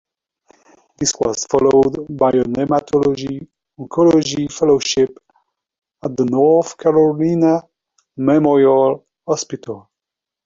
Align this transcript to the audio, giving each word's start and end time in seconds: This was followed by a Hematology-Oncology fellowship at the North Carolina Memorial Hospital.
This 0.97 1.13
was 1.19 1.45
followed 1.45 2.07
by 2.17 2.29
a 2.29 2.43
Hematology-Oncology 2.43 4.51
fellowship 4.51 5.15
at 6.03 6.17
the 6.17 6.25
North 6.25 6.75
Carolina 6.75 7.61
Memorial 8.17 9.05
Hospital. 9.27 9.91